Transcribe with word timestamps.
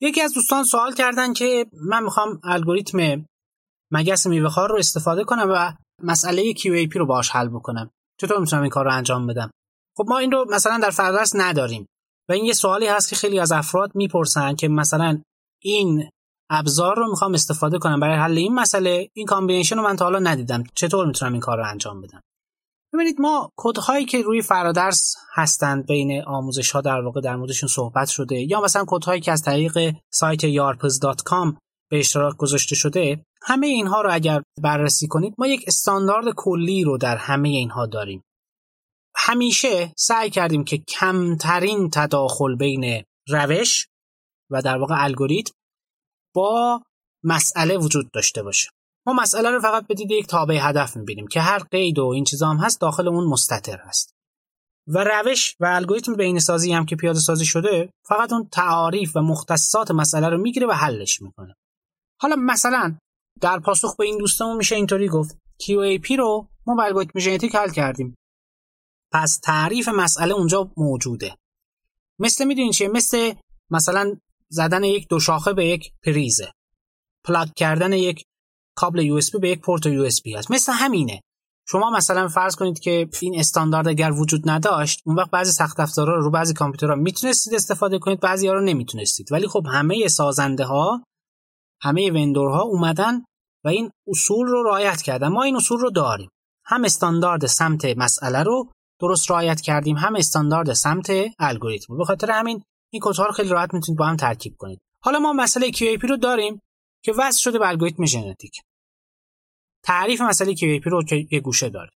یکی 0.00 0.20
از 0.20 0.34
دوستان 0.34 0.64
سوال 0.64 0.94
کردن 0.94 1.32
که 1.32 1.66
من 1.72 2.02
می‌خوام 2.02 2.40
الگوریتم 2.44 3.26
مگس 3.92 4.26
میوه 4.26 4.66
رو 4.68 4.76
استفاده 4.76 5.24
کنم 5.24 5.46
و 5.50 5.72
مسئله 6.02 6.52
QAP 6.52 6.96
رو 6.96 7.06
باش 7.06 7.30
حل 7.30 7.48
بکنم. 7.48 7.90
چطور 8.20 8.38
می‌تونم 8.38 8.62
این 8.62 8.70
کار 8.70 8.84
رو 8.84 8.92
انجام 8.92 9.26
بدم؟ 9.26 9.50
خب 9.96 10.04
ما 10.08 10.18
این 10.18 10.32
رو 10.32 10.46
مثلا 10.50 10.78
در 10.78 10.90
فرادرس 10.90 11.32
نداریم 11.36 11.86
و 12.28 12.32
این 12.32 12.44
یه 12.44 12.52
سوالی 12.52 12.86
هست 12.86 13.08
که 13.08 13.16
خیلی 13.16 13.40
از 13.40 13.52
افراد 13.52 13.90
می‌پرسن 13.94 14.54
که 14.54 14.68
مثلا 14.68 15.22
این 15.62 16.10
ابزار 16.50 16.96
رو 16.96 17.10
می‌خوام 17.10 17.34
استفاده 17.34 17.78
کنم. 17.78 18.00
برای 18.00 18.16
حل 18.16 18.38
این 18.38 18.54
مسئله 18.54 19.08
این 19.14 19.26
combination 19.26 19.76
رو 19.76 19.82
من 19.82 19.96
تا 19.96 20.04
حالا 20.04 20.18
ندیدم. 20.18 20.64
چطور 20.74 21.06
می‌تونم 21.06 21.32
این 21.32 21.40
کار 21.40 21.58
رو 21.58 21.68
انجام 21.68 22.00
بدم؟ 22.00 22.20
ببینید 22.92 23.20
ما 23.20 23.52
کدهایی 23.56 24.04
که 24.04 24.22
روی 24.22 24.42
فرادرس 24.42 25.14
هستند 25.34 25.86
بین 25.86 26.22
آموزش 26.22 26.70
ها 26.70 26.80
در 26.80 27.00
واقع 27.00 27.20
در 27.20 27.36
موردشون 27.36 27.68
صحبت 27.68 28.08
شده 28.08 28.40
یا 28.50 28.60
مثلا 28.60 28.84
کدهایی 28.88 29.20
که 29.20 29.32
از 29.32 29.42
طریق 29.42 29.94
سایت 30.10 30.40
yarpz.com 30.40 31.56
به 31.90 31.98
اشتراک 31.98 32.36
گذاشته 32.36 32.74
شده 32.74 33.24
همه 33.42 33.66
اینها 33.66 34.00
رو 34.00 34.12
اگر 34.12 34.42
بررسی 34.62 35.06
کنید 35.06 35.34
ما 35.38 35.46
یک 35.46 35.64
استاندارد 35.66 36.34
کلی 36.36 36.84
رو 36.84 36.98
در 36.98 37.16
همه 37.16 37.48
اینها 37.48 37.86
داریم. 37.86 38.24
همیشه 39.14 39.92
سعی 39.96 40.30
کردیم 40.30 40.64
که 40.64 40.78
کمترین 40.78 41.90
تداخل 41.90 42.56
بین 42.56 43.04
روش 43.28 43.86
و 44.50 44.62
در 44.62 44.78
واقع 44.78 44.94
الگوریتم 45.04 45.52
با 46.34 46.82
مسئله 47.24 47.76
وجود 47.76 48.10
داشته 48.12 48.42
باشه. 48.42 48.70
ما 49.06 49.12
مسئله 49.12 49.50
رو 49.50 49.60
فقط 49.60 49.86
به 49.86 49.94
دید 49.94 50.10
یک 50.10 50.26
تابع 50.26 50.58
هدف 50.62 50.96
می‌بینیم 50.96 51.28
که 51.28 51.40
هر 51.40 51.58
قید 51.58 51.98
و 51.98 52.06
این 52.06 52.24
چیزا 52.24 52.48
هم 52.48 52.56
هست 52.56 52.80
داخل 52.80 53.08
اون 53.08 53.24
مستتر 53.24 53.78
هست. 53.78 54.14
و 54.86 55.04
روش 55.04 55.56
و 55.60 55.66
الگوریتم 55.66 56.14
بین 56.14 56.38
سازی 56.38 56.72
هم 56.72 56.86
که 56.86 56.96
پیاده 56.96 57.18
سازی 57.18 57.46
شده 57.46 57.90
فقط 58.08 58.32
اون 58.32 58.48
تعاریف 58.52 59.16
و 59.16 59.20
مختصات 59.20 59.90
مسئله 59.90 60.28
رو 60.28 60.38
می‌گیره 60.38 60.66
و 60.66 60.72
حلش 60.72 61.22
می‌کنه. 61.22 61.54
حالا 62.20 62.36
مثلا 62.36 62.98
در 63.40 63.58
پاسخ 63.58 63.96
به 63.96 64.04
این 64.04 64.18
دوستمون 64.18 64.56
میشه 64.56 64.76
اینطوری 64.76 65.08
گفت 65.08 65.38
QAP 65.62 66.10
رو 66.18 66.48
ما 66.66 66.74
با 66.74 66.82
الگوریتم 66.82 67.18
ژنتیک 67.18 67.54
حل 67.54 67.70
کردیم. 67.70 68.16
پس 69.12 69.40
تعریف 69.42 69.88
مسئله 69.88 70.34
اونجا 70.34 70.72
موجوده. 70.76 71.36
مثل 72.18 72.44
می‌دونین 72.44 72.72
چیه؟ 72.72 72.88
مثل 72.88 73.32
مثلا 73.70 74.16
زدن 74.48 74.84
یک 74.84 75.08
دو 75.08 75.20
شاخه 75.20 75.52
به 75.52 75.66
یک 75.66 75.92
پریزه. 76.04 76.52
plug 77.24 77.48
کردن 77.56 77.92
یک 77.92 78.24
کابل 78.80 78.98
یو 78.98 79.20
به 79.40 79.50
یک 79.50 79.60
پورت 79.60 79.86
یو 79.86 80.02
اس 80.02 80.20
هست 80.36 80.50
مثل 80.50 80.72
همینه. 80.72 81.20
شما 81.68 81.90
مثلا 81.90 82.28
فرض 82.28 82.56
کنید 82.56 82.78
که 82.78 83.08
این 83.20 83.38
استاندارد 83.38 83.88
اگر 83.88 84.12
وجود 84.12 84.50
نداشت 84.50 85.00
اون 85.06 85.16
وقت 85.16 85.30
بعضی 85.30 85.52
سخت 85.52 85.80
افزارها 85.80 86.14
رو 86.14 86.22
رو 86.22 86.30
بعضی 86.30 86.54
کامپیوترها 86.54 86.94
می‌تونستید 86.94 87.54
استفاده 87.54 87.98
کنید 87.98 88.20
بعضی 88.20 88.48
ها 88.48 88.54
رو 88.54 88.64
نمی‌تونستید. 88.64 89.32
ولی 89.32 89.48
خب 89.48 89.66
همه 89.72 90.08
سازنده 90.08 90.64
ها 90.64 91.04
همه 91.82 92.10
وندورها 92.10 92.62
اومدن 92.62 93.24
و 93.64 93.68
این 93.68 93.90
اصول 94.08 94.46
رو 94.46 94.62
رعایت 94.62 95.02
کردن. 95.02 95.28
ما 95.28 95.42
این 95.42 95.56
اصول 95.56 95.80
رو 95.80 95.90
داریم. 95.90 96.28
هم 96.64 96.84
استاندارد 96.84 97.46
سمت 97.46 97.84
مسئله 97.84 98.42
رو 98.42 98.68
درست 99.00 99.30
رعایت 99.30 99.60
کردیم 99.60 99.96
هم 99.96 100.16
استاندارد 100.16 100.72
سمت 100.72 101.12
الگوریتم 101.38 101.98
به 101.98 102.04
خاطر 102.04 102.30
همین 102.30 102.62
این 102.92 103.02
کدها 103.04 103.26
رو 103.26 103.32
خیلی 103.32 103.48
راحت 103.48 103.74
می‌تونید 103.74 103.98
با 103.98 104.06
هم 104.06 104.16
ترکیب 104.16 104.54
کنید. 104.58 104.78
حالا 105.04 105.18
ما 105.18 105.32
مسئله 105.32 105.70
QAP 105.70 106.04
رو 106.08 106.16
داریم 106.16 106.60
که 107.04 107.12
وصل 107.18 107.40
شده 107.40 107.58
به 107.58 107.68
الگوریتم 107.68 108.04
ژنتیک. 108.04 108.52
تعریف 109.84 110.20
مسئله 110.20 110.54
QAP 110.54 110.82
رو 110.84 111.04
که 111.04 111.26
یه 111.30 111.40
گوشه 111.40 111.68
داره. 111.68 111.90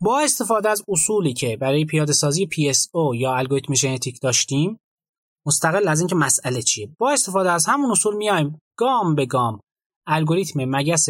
با 0.00 0.20
استفاده 0.20 0.68
از 0.68 0.82
اصولی 0.88 1.32
که 1.32 1.56
برای 1.56 1.84
پیاده 1.84 2.12
سازی 2.12 2.48
PSO 2.52 3.16
یا 3.16 3.36
الگوریتم 3.36 3.74
ژنتیک 3.74 4.20
داشتیم 4.20 4.78
مستقل 5.46 5.88
از 5.88 6.00
اینکه 6.00 6.14
مسئله 6.14 6.62
چیه. 6.62 6.96
با 6.98 7.10
استفاده 7.10 7.50
از 7.50 7.66
همون 7.66 7.90
اصول 7.90 8.16
میایم 8.16 8.58
گام 8.78 9.14
به 9.14 9.26
گام 9.26 9.60
الگوریتم 10.06 10.64
مگس 10.64 11.08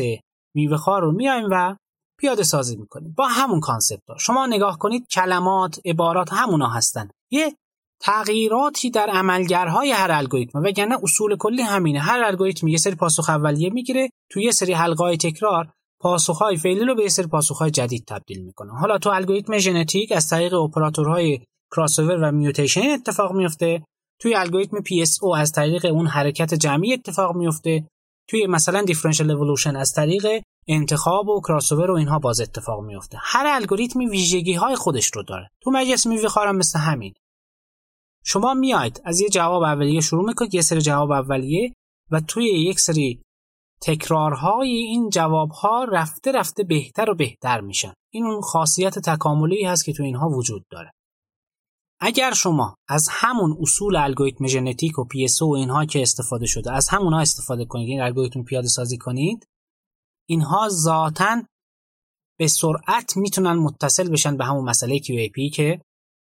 میوه 0.54 0.78
رو 1.00 1.12
میایم 1.12 1.48
و 1.50 1.76
پیاده 2.18 2.42
سازی 2.42 2.76
می‌کنیم. 2.76 3.14
با 3.16 3.26
همون 3.26 3.60
concept 3.60 4.08
ها. 4.08 4.18
شما 4.18 4.46
نگاه 4.46 4.78
کنید 4.78 5.06
کلمات 5.10 5.80
عبارات 5.84 6.32
همونا 6.32 6.68
هستن. 6.68 7.08
یه 7.30 7.56
تغییراتی 8.00 8.90
در 8.90 9.10
عملگرهای 9.10 9.90
هر 9.90 10.10
الگوریتم 10.10 10.62
وگرنه 10.62 10.96
اصول 11.02 11.36
کلی 11.36 11.62
همینه. 11.62 12.00
هر 12.00 12.24
الگوریتم 12.24 12.68
یه 12.68 12.76
سری 12.76 12.94
پاسخ 12.94 13.30
اولیه 13.30 13.70
می‌گیره 13.70 14.10
تو 14.30 14.40
یه 14.40 14.50
سری 14.50 14.72
حلقه 14.72 15.16
تکرار 15.16 15.72
پاسخهای 16.04 16.56
فعلی 16.56 16.84
رو 16.84 16.94
به 16.94 17.02
یه 17.02 17.08
سری 17.08 17.26
پاسخهای 17.26 17.70
جدید 17.70 18.04
تبدیل 18.08 18.44
می‌کنه. 18.44 18.72
حالا 18.80 18.98
تو 18.98 19.10
الگوریتم 19.10 19.58
ژنتیک 19.58 20.12
از 20.12 20.28
طریق 20.28 20.54
اپراتورهای 20.54 21.38
کراسوور 21.76 22.16
و 22.22 22.32
mutation 22.32 22.90
اتفاق 22.90 23.32
میفته 23.32 23.84
توی 24.20 24.34
الگوریتم 24.34 24.76
PSO 24.76 25.38
از 25.38 25.52
طریق 25.52 25.84
اون 25.84 26.06
حرکت 26.06 26.54
جمعی 26.54 26.92
اتفاق 26.92 27.36
میفته 27.36 27.88
توی 28.28 28.46
مثلا 28.46 28.82
differential 28.82 29.30
evolution 29.30 29.76
از 29.76 29.92
طریق 29.92 30.26
انتخاب 30.68 31.28
و 31.28 31.40
کراسوور 31.40 31.90
و 31.90 31.94
اینها 31.94 32.18
باز 32.18 32.40
اتفاق 32.40 32.84
میفته 32.84 33.18
هر 33.20 33.46
الگوریتمی 33.46 34.06
ویژگی 34.06 34.52
های 34.52 34.76
خودش 34.76 35.10
رو 35.14 35.22
داره. 35.22 35.48
تو 35.60 35.70
مگس 35.70 36.06
میوه 36.06 36.28
هم 36.28 36.56
مثل 36.56 36.78
همین. 36.78 37.14
شما 38.24 38.54
میاید 38.54 39.02
از 39.04 39.20
یه 39.20 39.28
جواب 39.28 39.62
اولیه 39.62 40.00
شروع 40.00 40.26
می‌کنید 40.26 40.54
یه 40.54 40.60
سری 40.60 40.80
جواب 40.80 41.10
اولیه 41.10 41.72
و 42.10 42.20
توی 42.20 42.44
یک 42.44 42.80
سری 42.80 43.23
تکرارهای 43.84 44.70
این 44.70 45.10
جوابها 45.10 45.84
رفته 45.84 46.32
رفته 46.32 46.64
بهتر 46.64 47.10
و 47.10 47.14
بهتر 47.14 47.60
میشن. 47.60 47.92
این 48.12 48.24
اون 48.24 48.40
خاصیت 48.40 48.98
تکاملی 48.98 49.64
هست 49.64 49.84
که 49.84 49.92
تو 49.92 50.02
اینها 50.02 50.28
وجود 50.28 50.64
داره. 50.70 50.90
اگر 52.00 52.34
شما 52.34 52.74
از 52.88 53.08
همون 53.10 53.56
اصول 53.60 53.96
الگوریتم 53.96 54.46
ژنتیک 54.46 54.98
و 54.98 55.04
پی 55.04 55.26
و 55.40 55.52
اینها 55.52 55.84
که 55.84 56.02
استفاده 56.02 56.46
شده 56.46 56.72
از 56.72 56.88
همونها 56.88 57.20
استفاده 57.20 57.64
کنید 57.64 57.88
این 57.88 58.00
الگوریتم 58.00 58.42
پیاده 58.42 58.68
سازی 58.68 58.98
کنید 58.98 59.46
اینها 60.28 60.68
ذاتا 60.68 61.42
به 62.38 62.46
سرعت 62.46 63.16
می‌تونن 63.16 63.52
متصل 63.52 64.08
بشن 64.08 64.36
به 64.36 64.44
همون 64.44 64.64
مسئله 64.64 64.98
QAP 64.98 65.54
که 65.54 65.80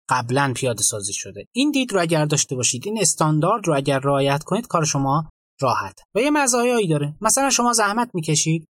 قبلا 0.09 0.53
پیاده 0.55 0.83
سازی 0.83 1.13
شده. 1.13 1.45
این 1.55 1.71
دید 1.71 1.93
رو 1.93 2.01
اگر 2.01 2.25
داشته 2.25 2.55
باشید 2.55 2.83
این 2.85 3.01
استاندارد 3.01 3.67
رو 3.67 3.75
اگر 3.75 3.99
رعایت 3.99 4.43
کنید 4.43 4.67
کار 4.67 4.85
شما 4.85 5.29
راحت. 5.63 5.99
و 6.15 6.19
یه 6.19 6.29
مزایایی 6.29 6.87
داره. 6.87 7.15
مثلا 7.21 7.49
شما 7.49 7.73
زحمت 7.73 8.09
می‌کشید 8.13 8.67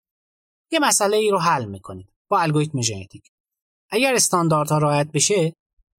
یه 0.72 0.78
مسئله 0.78 1.16
ای 1.16 1.30
رو 1.30 1.38
حل 1.38 1.64
می‌کنید 1.64 2.08
با 2.30 2.40
الگوریتم 2.40 2.80
ژنتیک. 2.80 3.22
اگر 3.90 4.14
استانداردها 4.14 4.78
رعایت 4.78 5.12
بشه 5.12 5.52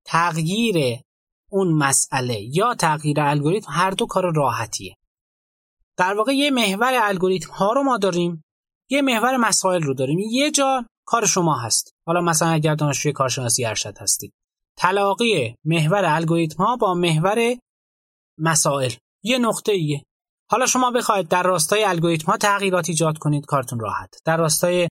تغییر 0.06 1.00
اون 1.52 1.74
مسئله 1.74 2.42
یا 2.42 2.76
تغییر 2.76 3.22
الگوریتم 3.22 3.72
هر 3.72 3.92
دو 3.92 4.06
کار 4.06 4.34
راحتیه. 4.36 4.96
در 5.98 6.14
واقع 6.14 6.32
یه 6.32 6.52
محور 6.52 6.94
الگوریتم 7.04 7.52
ها 7.52 7.74
رو 7.74 7.84
ما 7.84 7.98
داریم 7.98 8.44
یه 8.90 9.02
محور 9.02 9.38
مسائل 9.38 9.82
رو 9.82 9.94
داریم. 9.94 10.20
یه 10.20 10.52
جا 10.52 10.86
کار 11.06 11.26
شما 11.26 11.58
هست. 11.58 11.94
حالا 12.08 12.22
مثلا 12.22 12.50
اگر 12.50 12.76
دانشجوی 12.76 13.12
کارشناسی 13.12 13.66
ارشد 13.66 13.98
هستید 13.98 14.34
تلاقی 14.78 15.56
محور 15.66 16.06
الگوریتم 16.06 16.64
ها 16.64 16.76
با 16.76 16.94
محور 16.94 17.58
مسائل. 18.38 18.92
یه 19.24 19.38
نقطه 19.38 19.72
ایه 19.72 20.04
حالا 20.52 20.66
شما 20.66 20.92
بخواید 20.92 21.28
در 21.28 21.44
راستای 21.44 21.84
الگوریتم 21.84 22.32
ها 22.32 22.38
تغییرات 22.38 22.90
ایجاد 22.90 23.18
کنید 23.18 23.46
کارتون 23.46 23.80
راحت. 23.80 24.16
در 24.26 24.38
راستای 24.38 24.88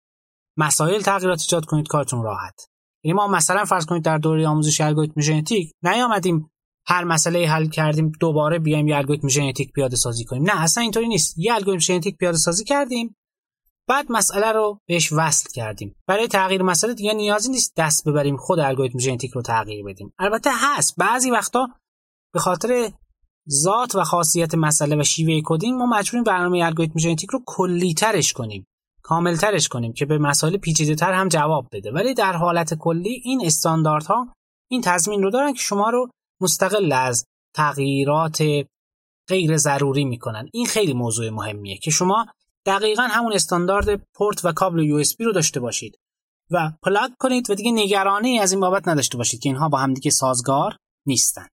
مسائل 0.57 1.01
تغییرات 1.01 1.41
ایجاد 1.41 1.65
کنید 1.65 1.87
کارتون 1.87 2.23
راحت. 2.23 2.67
یعنی 3.03 3.13
ما 3.13 3.27
مثلا 3.27 3.65
فرض 3.65 3.85
کنید 3.85 4.03
در 4.03 4.17
دوره 4.17 4.47
آموزش 4.47 4.81
الگوریتم 4.81 5.21
ژنتیک 5.21 5.71
نیامدیم 5.83 6.51
هر 6.87 7.03
مسئله 7.03 7.47
حل 7.47 7.67
کردیم 7.67 8.11
دوباره 8.19 8.59
بیایم 8.59 8.87
یه 8.87 8.95
الگوریتم 8.95 9.27
ژنتیک 9.27 9.71
پیاده 9.71 9.95
سازی 9.95 10.25
کنیم. 10.25 10.43
نه 10.43 10.63
اصلا 10.63 10.83
اینطوری 10.83 11.07
نیست. 11.07 11.37
یه 11.37 11.53
الگوریتم 11.53 11.79
ژنتیک 11.83 12.17
پیاده 12.17 12.37
سازی 12.37 12.63
کردیم 12.63 13.15
بعد 13.87 14.11
مسئله 14.11 14.51
رو 14.51 14.79
بهش 14.87 15.13
وصل 15.13 15.49
کردیم. 15.53 15.95
برای 16.07 16.27
تغییر 16.27 16.63
مسئله 16.63 16.93
دیگه 16.93 17.13
نیازی 17.13 17.51
نیست 17.51 17.73
دست 17.77 18.07
ببریم 18.07 18.37
خود 18.37 18.59
الگوریتم 18.59 18.99
ژنتیک 18.99 19.31
رو 19.31 19.41
تغییر 19.41 19.85
بدیم. 19.85 20.13
البته 20.19 20.49
هست. 20.53 20.95
بعضی 20.97 21.31
وقتا 21.31 21.67
به 22.33 22.39
خاطر 22.39 22.91
ذات 23.49 23.95
و 23.95 24.03
خاصیت 24.03 24.55
مسئله 24.55 24.95
و 24.95 25.03
شیوه 25.03 25.41
coding 25.45 25.79
ما 25.79 25.85
مجبوریم 25.85 26.23
برنامه 26.23 26.63
الگوریتم 26.65 26.99
ژنتیک 26.99 27.29
رو 27.29 27.43
کلی 27.45 27.93
ترش 27.93 28.33
کنیم 28.33 28.65
کامل 29.03 29.35
ترش 29.35 29.67
کنیم 29.67 29.93
که 29.93 30.05
به 30.05 30.17
مسائل 30.17 30.57
پیچیده 30.57 30.95
تر 30.95 31.13
هم 31.13 31.27
جواب 31.27 31.67
بده. 31.71 31.91
ولی 31.91 32.13
در 32.13 32.33
حالت 32.33 32.73
کلی 32.73 33.21
این 33.23 33.45
استانداردها 33.45 34.27
این 34.71 34.81
تضمین 34.81 35.23
رو 35.23 35.31
دارن 35.31 35.53
که 35.53 35.59
شما 35.59 35.89
رو 35.89 36.09
مستقل 36.41 36.91
از 36.91 37.25
تغییرات 37.55 38.43
غیر 39.27 39.57
ضروری 39.57 40.05
می‌کنن. 40.05 40.49
این 40.53 40.65
خیلی 40.65 40.93
موضوع 40.93 41.29
مهمیه 41.29 41.77
که 41.77 41.91
شما 41.91 42.25
دقیقا 42.65 43.03
همون 43.03 43.33
استاندارد 43.33 44.01
پورت 44.13 44.45
و 44.45 44.51
کابل 44.51 44.79
یو 44.79 45.03
رو 45.19 45.31
داشته 45.31 45.59
باشید 45.59 45.99
و 46.51 46.71
پلاگ 46.83 47.11
کنید 47.19 47.49
و 47.49 47.55
دیگه 47.55 47.71
نگرانی 47.71 48.39
از 48.39 48.51
این 48.51 48.61
بابت 48.61 48.87
نداشته 48.87 49.17
باشید 49.17 49.39
که 49.39 49.49
اینها 49.49 49.69
با 49.69 49.77
همدیگه 49.77 50.11
سازگار 50.11 50.77
نیستن. 51.05 51.47